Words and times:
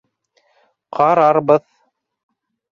Ҡарарбыҙ. 0.99 1.71